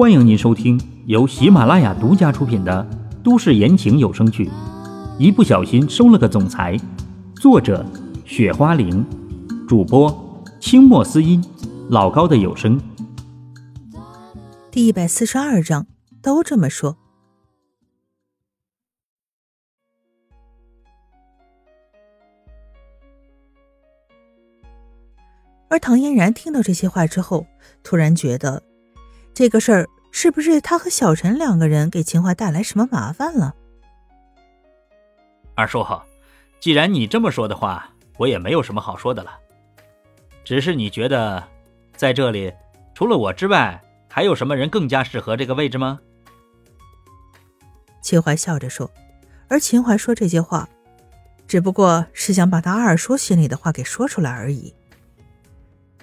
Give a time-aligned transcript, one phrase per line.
[0.00, 2.88] 欢迎您收听由喜马拉雅独家出品的
[3.22, 4.46] 都市言情有声剧
[5.18, 6.74] 《一不小心收了个总裁》，
[7.38, 7.84] 作者：
[8.24, 9.04] 雪花玲，
[9.68, 11.44] 主播：清墨思音，
[11.90, 12.80] 老高的有声。
[14.70, 15.86] 第一百四十二章，
[16.22, 16.96] 都这么说。
[25.68, 27.46] 而唐嫣然听到这些话之后，
[27.82, 28.62] 突然觉得，
[29.34, 29.88] 这个事儿
[30.22, 33.54] 是不是他和小陈两个人给秦淮带来什么麻烦了？
[35.54, 35.82] 二叔，
[36.60, 39.38] 既然你这么说的话，我也没有什么好说的了。
[40.44, 41.42] 只是你觉得，
[41.96, 42.52] 在这里
[42.92, 45.98] 除了我之外，还有什么人更加适合这个位置吗？
[48.02, 48.90] 秦淮笑着说，
[49.48, 50.68] 而秦淮说这些话，
[51.48, 54.74] 只不过是想把他二叔心里的话给说出来而已。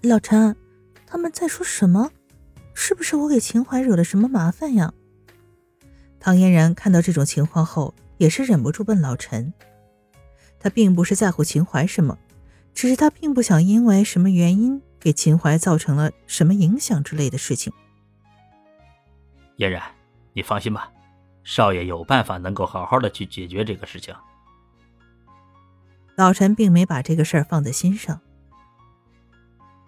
[0.00, 0.56] 老陈，
[1.06, 2.10] 他们在说什么？
[2.80, 4.94] 是不是我给秦淮惹了什么麻烦呀？
[6.20, 9.52] 唐嫣然看到这种情况后，也是忍不住问老陈。
[10.60, 12.16] 他并不是在乎秦淮什么，
[12.72, 17.72] 只是他并不想因为什么原因给秦淮造成了什么影响之类的事情。
[19.56, 19.82] 嫣然，
[20.32, 20.88] 你放心吧，
[21.42, 24.14] 少爷有办法能够好好的去解决这个事情。
[26.14, 28.20] 老陈并没把这个事儿放在心上。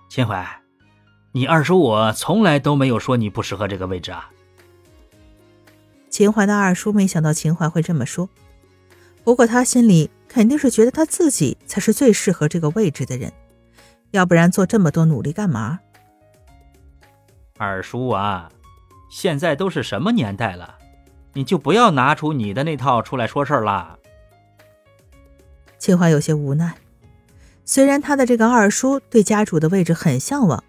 [0.08, 0.44] 秦淮，
[1.32, 4.30] 你二叔我从来都没有说你不适合这个位置啊。
[6.08, 8.28] 秦淮的二叔没想到秦淮会这么说，
[9.22, 13.32] 不过他心里肯定是觉得他自己才是最适合这个位置的人，
[14.10, 15.78] 要不然做这么多努力干嘛？
[17.56, 18.50] 二叔啊，
[19.08, 20.78] 现在都是什么年代了，
[21.34, 23.96] 你就不要拿出你的那套出来说事儿啦。
[25.78, 26.74] 秦淮有些无奈。
[27.64, 30.64] 虽然他的这个二叔对家主的位置很向往，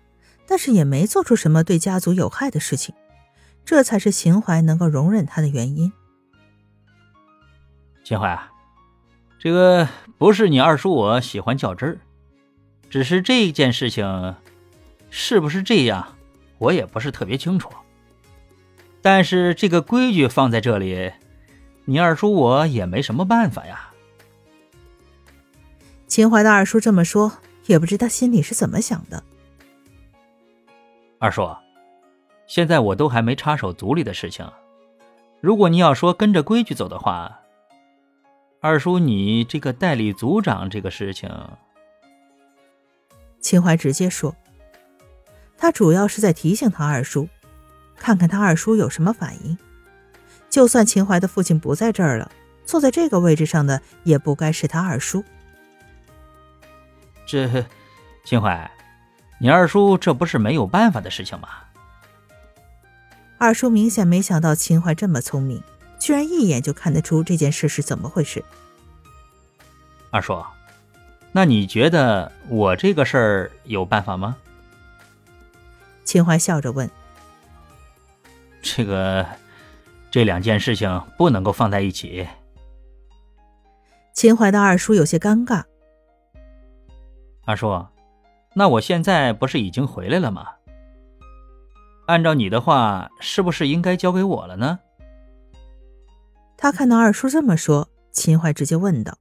[0.52, 2.94] 但是也没做出什么对家族有害的事情，
[3.64, 5.94] 这才是秦淮能够容忍他的原因。
[8.04, 8.52] 秦淮啊，
[9.40, 12.02] 这个不是你二叔我喜欢较真儿，
[12.90, 14.36] 只是这件事情
[15.10, 16.18] 是不是这样，
[16.58, 17.72] 我也不是特别清楚。
[19.02, 21.14] 但是这个规矩放在这里，
[21.86, 23.94] 你二叔我也没什么办法呀。
[26.08, 27.38] 秦淮的二叔这么说，
[27.68, 29.24] 也不知他心里是怎么想的。
[31.22, 31.56] 二叔，
[32.48, 34.52] 现在我都还没插手族里的事情，
[35.40, 37.40] 如果你要说跟着规矩走的话，
[38.60, 41.30] 二叔你这个代理族长这个事情，
[43.40, 44.36] 秦淮直接说，
[45.60, 47.30] 他主要是在提醒他二叔，
[47.96, 49.56] 看看他二叔有什么反应。
[50.50, 52.32] 就算秦淮的父亲不在这儿了，
[52.66, 55.24] 坐在这个位置上的也不该是他二叔。
[57.28, 57.64] 这，
[58.24, 58.70] 秦淮，
[59.42, 61.50] 你二叔这不是没有办法的事情吗？
[63.40, 65.64] 二叔明显没想到秦淮这么聪明，
[65.98, 68.46] 居然一眼就看得出这件事是怎么回事。
[70.12, 70.46] 二叔，
[71.32, 74.38] 那你觉得我这个事儿有办法吗？
[76.06, 76.88] 秦淮笑着问。
[78.62, 79.26] 这个，
[80.12, 82.28] 这两件事情不能够放在一起。
[84.14, 85.64] 秦淮的二叔有些尴尬。
[87.44, 87.84] 二叔，
[88.54, 90.48] 那我现在不是已经回来了吗？
[92.08, 94.80] 按照你的话，是不是应该交给我了呢？
[96.58, 99.18] 他看到二叔这么说，秦淮直接问道：“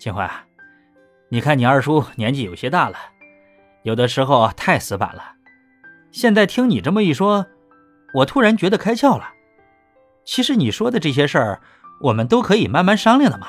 [0.00, 0.30] 秦淮，
[1.28, 2.96] 你看你二叔年纪有些大了，
[3.82, 5.34] 有的时候太死板了。
[6.10, 7.46] 现在听你这么一说，
[8.14, 9.28] 我突然觉得开窍了。
[10.24, 11.60] 其实你说的这些事儿，
[12.00, 13.48] 我们都可以慢慢商量的嘛。”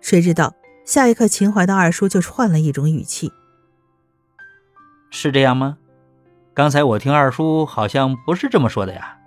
[0.00, 3.32] 谁知道下一刻，秦淮的二叔就是换了一种语气。
[5.10, 5.78] 是这样吗？
[6.52, 9.18] 刚才我听二叔好像不是这么说的呀。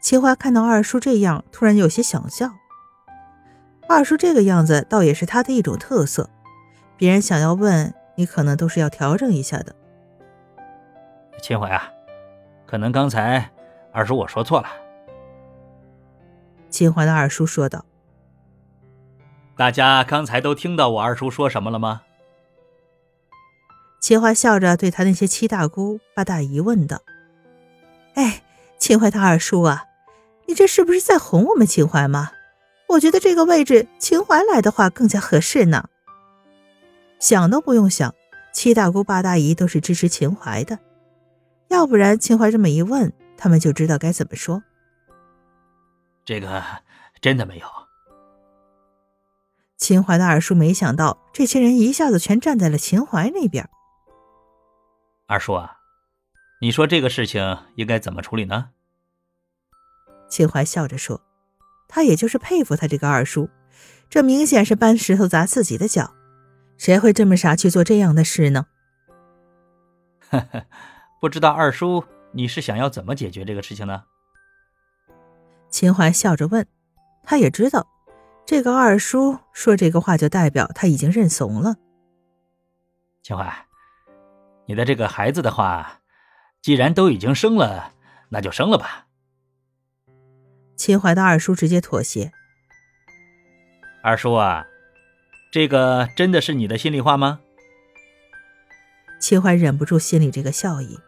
[0.00, 2.50] 秦淮看到二叔这样，突然有些想笑。
[3.88, 6.28] 二叔这个样子，倒也是他的一种特色。
[6.96, 9.74] 别人想要问你，可能都是要调整一下的。
[11.40, 11.88] 秦淮啊，
[12.66, 13.50] 可能刚才
[13.92, 14.68] 二叔我说错了。
[16.68, 17.84] 秦淮的二叔说道。
[19.58, 22.02] 大家刚才都听到我二叔说什么了吗？
[23.98, 27.02] 秦淮笑着对他那些七大姑八大姨问道
[28.14, 28.44] ：“哎，
[28.78, 29.86] 秦淮他二叔啊，
[30.46, 32.30] 你这是不是在哄我们秦淮吗？
[32.86, 35.88] 我觉得这个位置秦淮来的话更加合适呢。”
[37.18, 38.14] 想都不用想，
[38.52, 40.78] 七大姑八大姨都是支持秦淮的，
[41.66, 44.62] 要不然秦淮这么一问，他们就知道该怎么说。
[46.24, 46.62] 这个
[47.20, 47.66] 真的没有。
[49.78, 53.68] 秦淮的二叔没想到，这些人一下子全站在了秦淮那边。
[55.26, 55.78] 二叔啊，
[56.60, 58.70] 你说这个事情应该怎么处理呢？
[60.28, 61.22] 秦淮笑着说
[61.88, 63.48] ：“他也就是佩服他这个二叔，
[64.10, 66.12] 这明显是搬石头砸自己的脚，
[66.76, 68.66] 谁会这么傻去做这样的事呢？”
[70.28, 70.66] 呵呵，
[71.20, 74.02] 不知道二叔你是想要怎么解决这个事情呢？
[75.70, 76.66] 秦淮笑着问，
[77.22, 77.86] 他也知道，
[78.48, 81.76] 这个二叔说这个话就代表他已经认怂了。
[83.22, 83.66] 秦淮，
[84.64, 86.00] 你的这个孩子的话，
[86.62, 87.92] 既然都已经生了，
[88.30, 89.06] 那就生了吧。
[90.76, 92.32] 秦淮的二叔直接妥协。
[94.02, 94.64] 二叔啊，
[95.52, 97.40] 这个真的是你的心里话吗？
[99.20, 100.98] 秦淮忍不住心里这个笑意。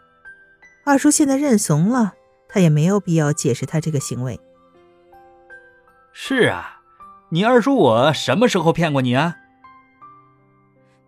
[0.84, 2.12] 二叔现在认怂了，
[2.50, 4.38] 他也没有必要解释他这个行为。
[6.12, 6.79] 是啊，
[7.32, 9.36] 你二叔我什么时候骗过你啊？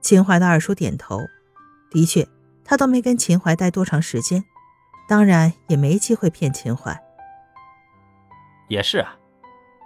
[0.00, 1.18] 秦淮的二叔点头，
[1.90, 2.26] 的确，
[2.64, 4.44] 他都没跟秦淮待多长时间，
[5.08, 6.96] 当然也没机会骗秦淮。
[8.68, 9.16] 也是啊，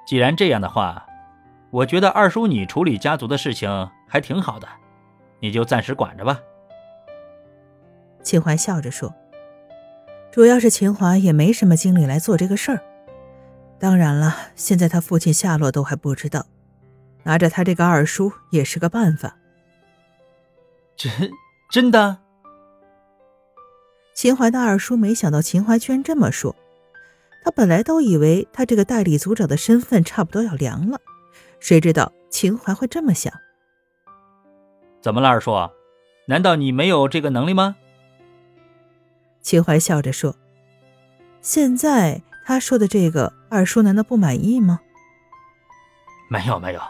[0.06, 1.06] 既然这样的话，
[1.70, 4.68] 我觉得二叔你处理家族的事情还挺好的，
[5.40, 6.38] 你就暂时管着吧。
[8.22, 9.14] 秦淮笑着说
[10.30, 12.82] ：“主要是秦淮也没什么精力来做这个事儿。
[13.78, 16.46] 当然了，现在他父亲下落都还不知道，
[17.24, 19.36] 拿着他这个二叔也是个办法。”
[20.96, 21.30] 真
[21.70, 22.18] 真的？
[24.14, 26.56] 秦淮的二叔没想到秦淮居然这么说。
[27.44, 31.00] 他本来都以为他这个代理族长的身份差不多要凉了，
[31.60, 33.32] 谁知道秦淮会这么想？
[35.00, 35.52] 怎么了，二叔？
[36.26, 37.76] 难道你没有这个能力吗？
[39.42, 40.34] 秦淮笑着说
[41.40, 44.80] ：“现在他说的这个，二叔难道不满意吗？”
[46.30, 46.80] 没有没有，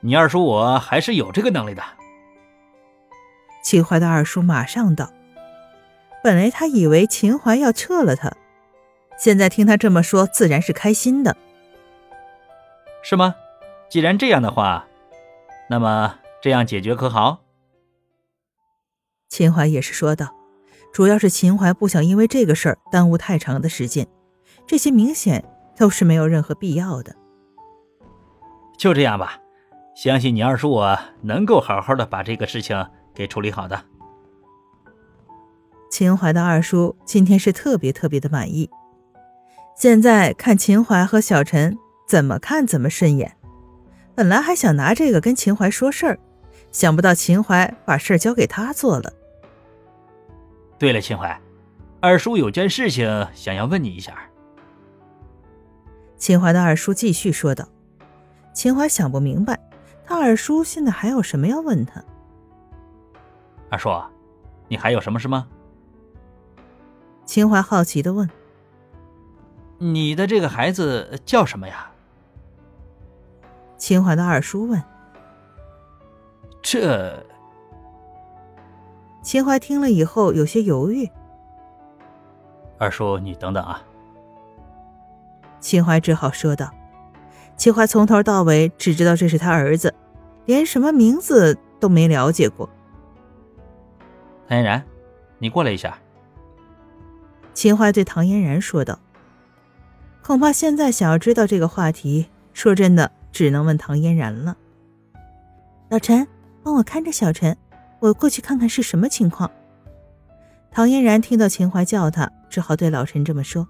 [0.00, 1.82] 你二叔我还是有这个能力的。
[3.62, 5.10] 秦淮的二叔马上道
[6.22, 8.30] ：“本来他以为秦淮要撤了他。”
[9.18, 11.36] 现在听他这么说，自然是开心的，
[13.02, 13.34] 是吗？
[13.90, 14.86] 既然这样的话，
[15.68, 17.40] 那么这样解决可好？
[19.28, 20.34] 秦淮也是说道，
[20.92, 24.08] 主要是秦淮不想因为这个事儿耽误太长的时间，
[24.70, 25.44] 这些明显
[25.76, 27.12] 都是没有任何必要的。
[28.78, 29.36] 就这样吧，
[29.96, 33.82] 相信你二叔我能够好好的把这个事情给处理好的。
[35.90, 38.70] 秦淮的二叔今天是特别特别的满意。
[39.74, 41.76] 现在看秦淮和小陈
[42.06, 43.36] 怎么看怎么顺眼，
[44.14, 46.16] 本来还想拿这个跟秦淮说事儿，
[46.70, 49.12] 想不到秦淮把事儿交给他做了。
[50.78, 51.36] 对了，秦淮，
[51.98, 54.14] 二叔有件事情想要问你一下。
[56.20, 57.66] 秦淮的二叔继续说道。
[58.52, 59.58] 秦淮想不明白，
[60.04, 62.04] 他二叔现在还有什么要问他？
[63.70, 63.88] 二叔，
[64.68, 65.48] 你还有什么事吗？
[67.24, 68.28] 秦淮好奇的问。
[69.78, 71.90] 你的这个孩子叫什么呀？
[73.78, 74.82] 秦淮的二叔问。
[76.60, 77.24] 这，
[79.22, 81.08] 秦淮听了以后有些犹豫。
[82.78, 83.82] 二叔，你等等啊。
[85.60, 86.70] 秦淮只好说道。
[87.56, 89.94] 秦淮从头到尾只知道这是他儿子，
[90.46, 92.68] 连什么名字都没了解过。
[94.48, 94.82] 唐嫣然，
[95.38, 95.96] 你过来一下。
[97.52, 98.98] 秦淮对唐嫣然说道。
[100.22, 104.56] 恐怕现在想要知道这个话题，说真的，只能问唐嫣然了。
[105.88, 106.26] 老陈，
[106.62, 107.56] 帮我看着小陈，
[107.98, 109.50] 我过去看看是什么情况。
[110.70, 113.66] 唐嫣然听到秦淮叫他，只好对老陈这么说。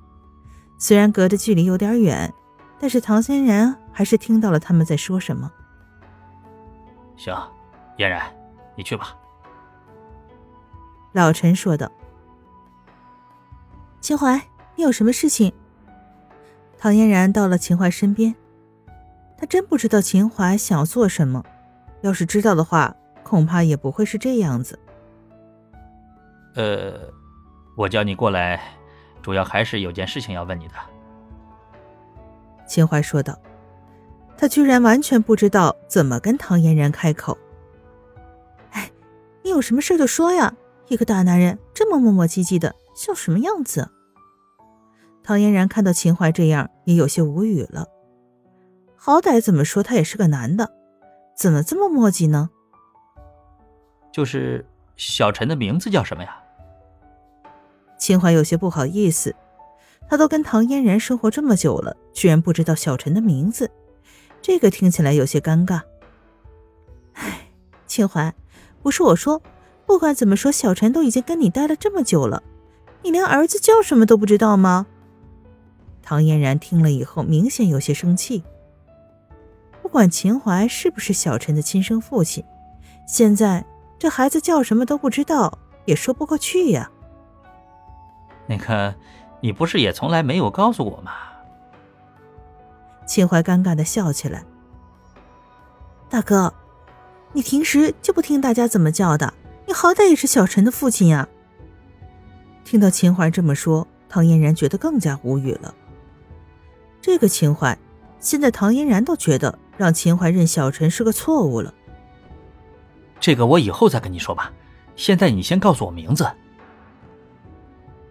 [0.80, 2.32] 虽然隔着距离有点远，
[2.80, 5.52] 但是唐嫣然还是听到了他们在说什么。
[7.18, 7.36] 行，
[7.98, 8.22] 嫣然，
[8.74, 9.14] 你去吧。
[11.12, 11.92] 老陈说道。
[14.00, 14.40] 秦淮，
[14.74, 15.52] 你有什么事情？
[16.78, 18.34] 唐嫣然到了秦淮身边，
[19.36, 21.44] 她真不知道秦淮想要做什么。
[22.00, 24.78] 要是知道的话，恐怕也不会是这样子。
[26.54, 26.94] 呃，
[27.76, 28.58] 我叫你过来，
[29.22, 30.74] 主要还是有件事情要问你的。
[32.66, 33.38] 秦淮说道。
[34.36, 37.36] 他居然完全不知道怎么跟唐嫣然开口。
[38.70, 38.90] 哎，
[39.42, 40.56] 你有什么事就说呀！
[40.88, 43.90] 一个大男人这么磨磨唧唧的，像什么样子？
[45.22, 47.86] 唐嫣然看到秦淮这样，也有些无语了。
[48.96, 50.72] 好歹怎么说，他也是个男的，
[51.36, 52.48] 怎么这么磨叽呢？
[54.10, 56.39] 就是小陈的名字叫什么呀？
[58.00, 59.36] 秦淮有些不好意思，
[60.08, 63.70] 他都跟唐嫣然生活这么久了，居然不知道小陈的名字，
[64.40, 65.82] 这个听起来有些尴尬。
[67.12, 67.50] 哎，
[67.86, 68.34] 秦淮，
[68.82, 69.42] 不是我说，
[69.84, 72.42] 不管怎么说，小陈都已经跟你待了这么久了，
[73.02, 74.86] 你连儿子叫什么都不知道吗？
[76.02, 78.42] 唐嫣然听了以后，明显有些生气。
[79.82, 82.42] 不管秦淮是不是小陈的亲生父亲，
[83.06, 83.64] 现在
[83.98, 86.90] 这孩子叫什么都不知道，也说不过去呀。
[88.50, 88.92] 那个，
[89.40, 91.12] 你不是也从来没有告诉我吗？
[93.06, 94.42] 秦淮尴尬的笑起来。
[96.08, 96.52] 大哥，
[97.32, 99.32] 你平时就不听大家怎么叫的？
[99.68, 101.28] 你好歹也是小陈的父亲呀。
[102.64, 105.72] 听到秦淮这么说，唐嫣然觉得更加无语了。
[107.00, 107.78] 这个秦淮，
[108.18, 111.72] 现在唐嫣然都觉得让秦淮认小陈是个错误了。
[113.20, 114.52] 这个我以后再跟你说吧，
[114.96, 116.28] 现在你先告诉我名字。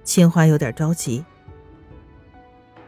[0.09, 1.23] 秦淮有点着急。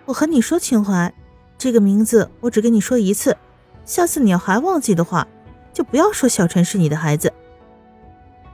[0.05, 1.13] 我和你说，秦淮，
[1.55, 3.37] 这个名字我只跟你说一次。
[3.85, 5.27] 下次你要还忘记的话，
[5.71, 7.31] 就不要说小陈是你的孩子。”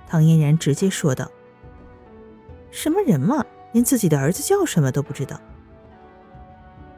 [0.06, 1.32] 唐嫣然直接说道。
[2.70, 5.40] “什么人嘛，连自己的儿子叫什么都不知道。”“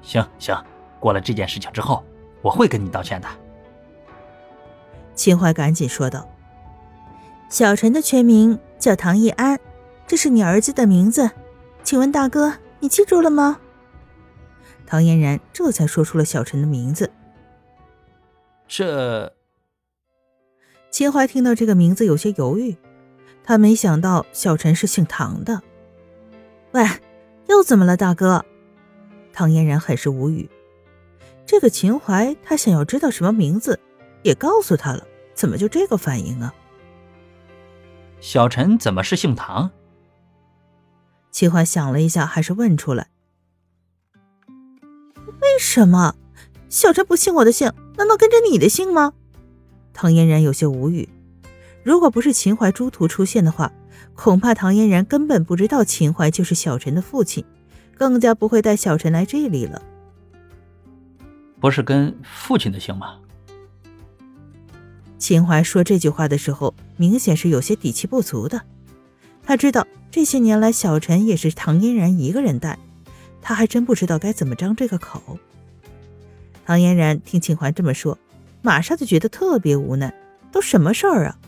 [0.01, 0.59] 行行，
[0.99, 2.03] 过了这件事情之后，
[2.41, 3.27] 我会跟你道歉的。”
[5.13, 6.27] 秦淮赶紧说道。
[7.47, 9.59] “小陈的全名叫唐逸安，
[10.07, 11.29] 这是你儿子的名字，
[11.83, 13.59] 请问大哥，你记住了吗？”
[14.85, 17.11] 唐嫣然这才说出了小陈的名字。
[18.67, 19.33] 这，
[20.89, 22.75] 秦淮听到这个名字有些犹豫，
[23.43, 25.61] 他没想到小陈是姓唐的。
[26.71, 26.85] 喂，
[27.47, 28.45] 又怎么了，大哥？
[29.33, 30.49] 唐嫣然很是无语。
[31.45, 33.79] 这个秦淮，他想要知道什么名字，
[34.21, 36.53] 也告诉他了，怎么就这个反应啊？
[38.19, 39.71] 小陈怎么是姓唐？
[41.31, 43.07] 秦淮想了一下，还是问出来：
[44.47, 46.15] 为什么？
[46.69, 49.13] 小陈不姓我的姓，难道跟着你的姓吗？
[49.93, 51.09] 唐嫣然有些无语。
[51.83, 53.71] 如果不是秦淮中途出现的话，
[54.15, 57.43] 恐怕唐嫣然根本不知道秦淮就是小陈的父亲，
[57.95, 59.81] 更加不会带小陈来这里了。
[61.59, 63.17] 不是跟父亲的姓吗？
[65.17, 68.61] 秦淮说这句话的时候，明显是有些底气不足的。
[69.49, 72.77] 他知道这些年来小陈也是唐嫣然一个人带，
[73.41, 75.39] 他还真不知道该怎么张这个口。
[76.67, 78.15] 唐嫣然听秦淮这么说，
[78.61, 80.13] 马上就觉得特别无奈。
[80.51, 81.39] 都什么事儿啊？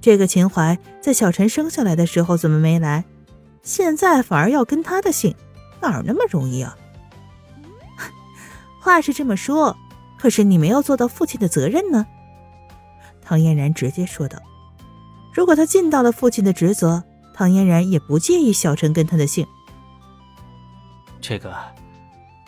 [0.00, 3.04] 这个秦淮在小陈生下来的时候怎么没来？
[3.64, 5.34] 现在反而要跟他的姓，
[5.80, 6.78] 哪那么容易啊？
[8.80, 9.76] 话是这么说，
[10.16, 12.06] 可是你没有做到父亲的责任呢。
[13.20, 14.38] 唐嫣然直接说道
[15.34, 17.02] ：“如果他尽到了父亲的职责，
[17.40, 19.46] 唐嫣然也不介意小陈跟他的姓。
[21.22, 21.56] 这个，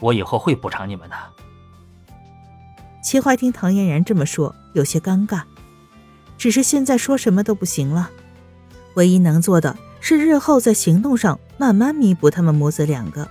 [0.00, 1.16] 我以后会补偿你们的。”
[3.02, 5.44] 齐淮听唐嫣然这么说，有些尴尬。
[6.36, 8.10] 只是现在说什么都不行了，
[8.92, 13.26] 唯一能做的是日后在行动上慢慢弥补他们母子两个。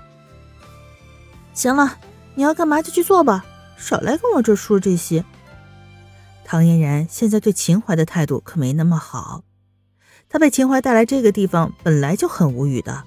[1.54, 2.00] 行了，
[2.34, 3.46] 你要干嘛就去做吧，
[3.78, 5.24] 少来跟我这说这些。
[6.44, 9.44] 唐嫣然现在对秦淮的态度可没那么好，
[10.32, 13.04] 他被秦淮带来这个地方本来就很无语的。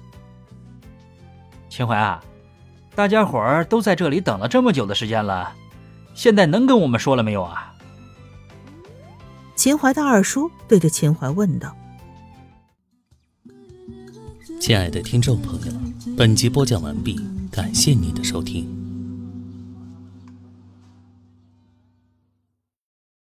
[1.69, 2.23] 秦淮啊，
[2.93, 5.51] 大家伙儿都在这里等了这么久的时间了。
[6.13, 7.73] 现在能跟我们说了没有啊？
[9.55, 11.75] 秦淮的二叔对着秦淮问道
[14.61, 15.73] ：“亲爱的听众朋友，
[16.15, 17.19] 本集播讲完毕，
[17.51, 18.69] 感谢您的收听。”